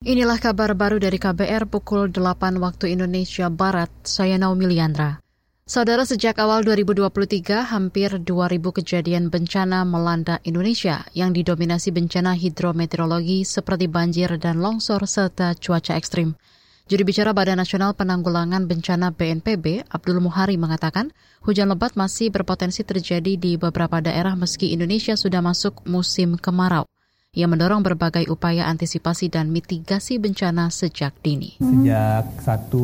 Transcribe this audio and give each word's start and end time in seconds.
Inilah 0.00 0.40
kabar 0.40 0.72
baru 0.72 0.96
dari 0.96 1.20
KBR 1.20 1.68
pukul 1.68 2.08
8 2.08 2.56
waktu 2.56 2.96
Indonesia 2.96 3.52
Barat. 3.52 3.92
Saya 4.00 4.40
Naomi 4.40 4.64
Liandra. 4.64 5.20
Saudara, 5.68 6.08
sejak 6.08 6.40
awal 6.40 6.64
2023, 6.64 7.68
hampir 7.68 8.08
2.000 8.16 8.24
kejadian 8.80 9.28
bencana 9.28 9.84
melanda 9.84 10.40
Indonesia 10.48 11.04
yang 11.12 11.36
didominasi 11.36 11.92
bencana 11.92 12.32
hidrometeorologi 12.32 13.44
seperti 13.44 13.92
banjir 13.92 14.40
dan 14.40 14.64
longsor 14.64 15.04
serta 15.04 15.52
cuaca 15.60 15.92
ekstrim. 16.00 16.32
Juru 16.88 17.04
bicara 17.04 17.36
Badan 17.36 17.60
Nasional 17.60 17.92
Penanggulangan 17.92 18.64
Bencana 18.64 19.12
BNPB, 19.12 19.84
Abdul 19.84 20.24
Muhari 20.24 20.56
mengatakan, 20.56 21.12
hujan 21.44 21.68
lebat 21.68 21.92
masih 22.00 22.32
berpotensi 22.32 22.88
terjadi 22.88 23.36
di 23.36 23.60
beberapa 23.60 24.00
daerah 24.00 24.32
meski 24.32 24.72
Indonesia 24.72 25.12
sudah 25.12 25.44
masuk 25.44 25.84
musim 25.84 26.40
kemarau 26.40 26.88
yang 27.30 27.54
mendorong 27.54 27.86
berbagai 27.86 28.26
upaya 28.26 28.66
antisipasi 28.66 29.30
dan 29.30 29.54
mitigasi 29.54 30.18
bencana 30.18 30.66
sejak 30.66 31.14
dini. 31.22 31.62
Sejak 31.62 32.26
1 32.42 32.74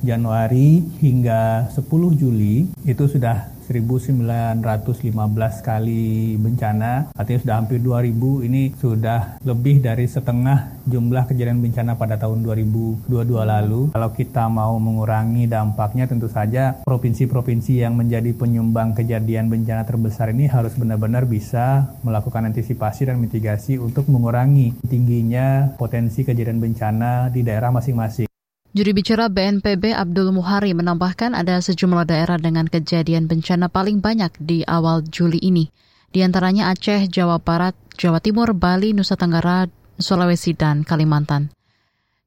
Januari 0.00 0.80
hingga 1.04 1.68
10 1.68 1.84
Juli 2.16 2.64
itu 2.88 3.04
sudah 3.04 3.53
1915 3.64 5.64
kali 5.64 6.36
bencana, 6.36 7.08
artinya 7.16 7.40
sudah 7.40 7.56
hampir 7.56 7.80
2000, 7.80 8.44
ini 8.44 8.62
sudah 8.76 9.40
lebih 9.40 9.80
dari 9.80 10.04
setengah 10.04 10.84
jumlah 10.84 11.24
kejadian 11.24 11.64
bencana 11.64 11.96
pada 11.96 12.20
tahun 12.20 12.44
2022 12.44 13.08
lalu. 13.44 13.88
Kalau 13.96 14.10
kita 14.12 14.44
mau 14.52 14.76
mengurangi 14.76 15.48
dampaknya 15.48 16.04
tentu 16.04 16.28
saja 16.28 16.76
provinsi-provinsi 16.84 17.80
yang 17.80 17.96
menjadi 17.96 18.36
penyumbang 18.36 18.92
kejadian 18.92 19.48
bencana 19.48 19.88
terbesar 19.88 20.36
ini 20.36 20.46
harus 20.46 20.76
benar-benar 20.76 21.24
bisa 21.24 21.96
melakukan 22.04 22.52
antisipasi 22.52 23.08
dan 23.08 23.16
mitigasi 23.16 23.80
untuk 23.80 24.04
mengurangi 24.12 24.76
tingginya 24.84 25.72
potensi 25.80 26.20
kejadian 26.20 26.60
bencana 26.60 27.32
di 27.32 27.40
daerah 27.40 27.72
masing-masing. 27.72 28.33
Juri 28.74 28.90
bicara 28.90 29.30
BNPB 29.30 29.94
Abdul 29.94 30.34
Muhari 30.34 30.74
menambahkan 30.74 31.30
ada 31.38 31.62
sejumlah 31.62 32.10
daerah 32.10 32.42
dengan 32.42 32.66
kejadian 32.66 33.30
bencana 33.30 33.70
paling 33.70 34.02
banyak 34.02 34.34
di 34.42 34.66
awal 34.66 35.06
Juli 35.06 35.38
ini. 35.38 35.70
Di 36.10 36.26
antaranya 36.26 36.74
Aceh, 36.74 37.06
Jawa 37.06 37.38
Barat, 37.38 37.78
Jawa 37.94 38.18
Timur, 38.18 38.50
Bali, 38.50 38.90
Nusa 38.90 39.14
Tenggara, 39.14 39.70
Sulawesi, 39.94 40.58
dan 40.58 40.82
Kalimantan. 40.82 41.54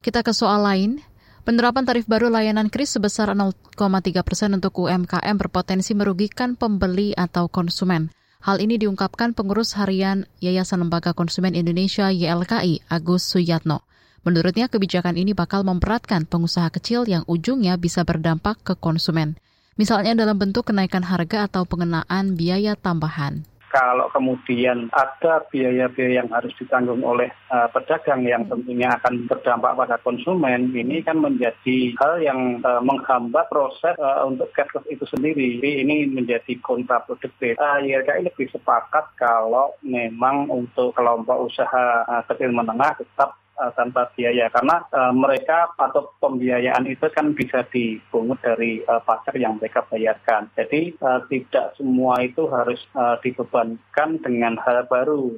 Kita 0.00 0.24
ke 0.24 0.32
soal 0.32 0.64
lain. 0.64 1.04
Penerapan 1.44 1.84
tarif 1.84 2.08
baru 2.08 2.32
layanan 2.32 2.72
kris 2.72 2.96
sebesar 2.96 3.28
0,3 3.36 3.76
persen 4.24 4.56
untuk 4.56 4.72
UMKM 4.88 5.36
berpotensi 5.36 5.92
merugikan 5.92 6.56
pembeli 6.56 7.12
atau 7.12 7.52
konsumen. 7.52 8.08
Hal 8.40 8.64
ini 8.64 8.80
diungkapkan 8.80 9.36
pengurus 9.36 9.76
harian 9.76 10.24
Yayasan 10.40 10.80
Lembaga 10.80 11.12
Konsumen 11.12 11.52
Indonesia 11.52 12.08
YLKI, 12.08 12.88
Agus 12.88 13.28
Suyatno. 13.28 13.87
Menurutnya 14.28 14.68
kebijakan 14.68 15.16
ini 15.16 15.32
bakal 15.32 15.64
memberatkan 15.64 16.28
pengusaha 16.28 16.68
kecil 16.68 17.08
yang 17.08 17.24
ujungnya 17.24 17.80
bisa 17.80 18.04
berdampak 18.04 18.60
ke 18.60 18.76
konsumen. 18.76 19.40
Misalnya 19.80 20.12
dalam 20.12 20.36
bentuk 20.36 20.68
kenaikan 20.68 21.00
harga 21.00 21.48
atau 21.48 21.64
pengenaan 21.64 22.36
biaya 22.36 22.76
tambahan 22.76 23.48
kalau 23.68 24.08
kemudian 24.10 24.88
ada 24.96 25.44
biaya-biaya 25.52 26.24
yang 26.24 26.28
harus 26.32 26.52
ditanggung 26.56 27.04
oleh 27.04 27.28
uh, 27.52 27.68
pedagang 27.68 28.24
yang 28.24 28.48
tentunya 28.48 28.88
akan 28.96 29.28
berdampak 29.28 29.76
pada 29.76 29.96
konsumen, 30.00 30.72
ini 30.72 31.04
kan 31.04 31.20
menjadi 31.20 31.92
hal 32.00 32.16
yang 32.20 32.64
uh, 32.64 32.80
menghambat 32.80 33.46
proses 33.52 33.92
uh, 34.00 34.24
untuk 34.24 34.48
cashless 34.56 34.88
itu 34.88 35.04
sendiri. 35.12 35.60
Jadi 35.60 35.84
ini 35.84 35.96
menjadi 36.08 36.56
kontraproduktif. 36.64 37.60
Uh, 37.60 37.78
YLKI 37.84 38.32
lebih 38.32 38.48
sepakat 38.50 39.04
kalau 39.20 39.76
memang 39.84 40.48
untuk 40.48 40.96
kelompok 40.96 41.52
usaha 41.52 42.08
uh, 42.08 42.24
kecil 42.24 42.50
menengah 42.56 42.96
tetap 42.96 43.36
uh, 43.58 43.74
tanpa 43.74 44.08
biaya 44.14 44.46
karena 44.48 44.86
uh, 44.94 45.12
mereka 45.12 45.68
atau 45.74 46.14
pembiayaan 46.22 46.86
itu 46.86 47.06
kan 47.10 47.34
bisa 47.34 47.66
dipungut 47.68 48.38
dari 48.40 48.80
uh, 48.86 49.02
pajak 49.02 49.34
yang 49.36 49.58
mereka 49.58 49.82
bayarkan. 49.90 50.48
Jadi 50.54 50.94
uh, 51.02 51.20
tidak 51.26 51.74
semua 51.74 52.22
itu 52.22 52.46
harus 52.46 52.78
uh, 52.94 53.18
dibebankan 53.20 54.22
dengan 54.22 54.54
hal 54.62 54.86
baru. 54.86 55.36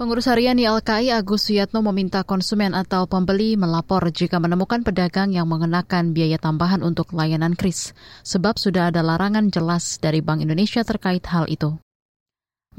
Pengurus 0.00 0.32
harian 0.32 0.56
YLKI 0.56 1.12
Agus 1.12 1.44
Suyatno 1.44 1.84
meminta 1.84 2.24
konsumen 2.24 2.72
atau 2.72 3.04
pembeli 3.04 3.60
melapor 3.60 4.08
jika 4.08 4.40
menemukan 4.40 4.80
pedagang 4.80 5.28
yang 5.28 5.44
mengenakan 5.44 6.16
biaya 6.16 6.40
tambahan 6.40 6.80
untuk 6.80 7.12
layanan 7.12 7.52
kris, 7.52 7.92
sebab 8.24 8.56
sudah 8.56 8.88
ada 8.88 9.04
larangan 9.04 9.52
jelas 9.52 10.00
dari 10.00 10.24
Bank 10.24 10.40
Indonesia 10.40 10.80
terkait 10.88 11.20
hal 11.28 11.44
itu. 11.52 11.76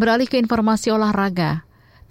Beralih 0.01 0.25
ke 0.25 0.41
informasi 0.41 0.89
olahraga, 0.89 1.61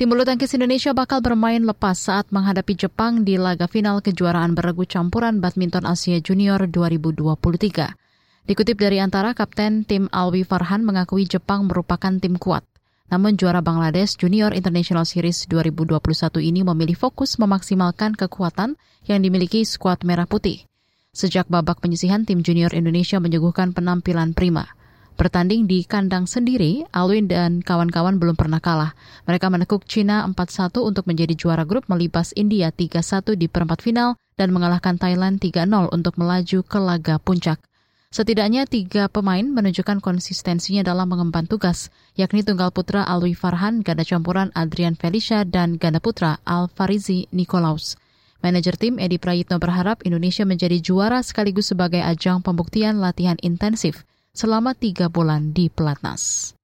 Tim 0.01 0.09
bulu 0.09 0.25
tangkis 0.25 0.57
Indonesia 0.57 0.97
bakal 0.97 1.21
bermain 1.21 1.61
lepas 1.61 1.93
saat 1.93 2.33
menghadapi 2.33 2.73
Jepang 2.73 3.21
di 3.21 3.37
laga 3.37 3.69
final 3.69 4.01
kejuaraan 4.01 4.57
beregu 4.57 4.89
campuran 4.89 5.45
badminton 5.45 5.85
Asia 5.85 6.17
Junior 6.25 6.57
2023. 6.57 8.49
Dikutip 8.49 8.81
dari 8.81 8.97
antara 8.97 9.37
Kapten 9.37 9.85
tim 9.85 10.09
Alwi 10.09 10.49
Farhan 10.49 10.89
mengakui 10.89 11.29
Jepang 11.29 11.69
merupakan 11.69 12.17
tim 12.17 12.41
kuat. 12.41 12.65
Namun 13.13 13.37
juara 13.37 13.61
Bangladesh 13.61 14.17
Junior 14.17 14.57
International 14.57 15.05
Series 15.05 15.45
2021 15.53 16.01
ini 16.49 16.65
memilih 16.65 16.97
fokus 16.97 17.37
memaksimalkan 17.37 18.17
kekuatan 18.17 18.81
yang 19.05 19.21
dimiliki 19.21 19.69
skuad 19.69 20.01
merah 20.09 20.25
putih. 20.25 20.65
Sejak 21.13 21.45
babak 21.53 21.85
penyisihan, 21.85 22.25
tim 22.25 22.41
junior 22.41 22.73
Indonesia 22.73 23.21
menyuguhkan 23.21 23.77
penampilan 23.77 24.33
prima. 24.33 24.80
Bertanding 25.21 25.69
di 25.69 25.85
kandang 25.85 26.25
sendiri, 26.25 26.89
Alwin 26.97 27.29
dan 27.29 27.61
kawan-kawan 27.61 28.17
belum 28.17 28.41
pernah 28.41 28.57
kalah. 28.57 28.97
Mereka 29.29 29.53
menekuk 29.53 29.85
Cina 29.85 30.25
4-1 30.25 30.81
untuk 30.81 31.05
menjadi 31.05 31.37
juara 31.37 31.69
grup 31.69 31.85
melibas 31.93 32.33
India 32.41 32.73
3-1 32.73 33.37
di 33.37 33.45
perempat 33.45 33.85
final 33.85 34.17
dan 34.41 34.49
mengalahkan 34.49 34.97
Thailand 34.97 35.37
3-0 35.37 35.93
untuk 35.93 36.17
melaju 36.17 36.65
ke 36.65 36.79
laga 36.81 37.21
puncak. 37.21 37.61
Setidaknya 38.09 38.65
tiga 38.65 39.13
pemain 39.13 39.45
menunjukkan 39.45 40.01
konsistensinya 40.01 40.81
dalam 40.81 41.13
mengemban 41.13 41.45
tugas, 41.45 41.93
yakni 42.17 42.41
tunggal 42.41 42.73
putra 42.73 43.05
Alwi 43.05 43.37
Farhan, 43.37 43.85
ganda 43.85 44.09
campuran 44.09 44.49
Adrian 44.57 44.97
Felicia, 44.97 45.45
dan 45.45 45.77
ganda 45.77 46.01
putra 46.01 46.41
Al 46.49 46.73
Farizi 46.73 47.29
Nikolaus. 47.29 48.01
Manajer 48.41 48.81
tim 48.81 48.97
Edi 48.97 49.21
Prayitno 49.21 49.61
berharap 49.61 50.01
Indonesia 50.01 50.49
menjadi 50.49 50.81
juara 50.81 51.21
sekaligus 51.21 51.77
sebagai 51.77 52.01
ajang 52.01 52.41
pembuktian 52.41 53.05
latihan 53.05 53.37
intensif 53.45 54.09
selama 54.31 54.79
tiga 54.79 55.11
bulan 55.11 55.51
di 55.51 55.67
pelatnas. 55.67 56.55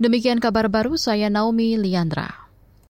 Demikian 0.00 0.42
kabar 0.42 0.66
baru 0.72 0.96
saya 0.96 1.30
Naomi 1.30 1.76
Liandra. 1.76 2.49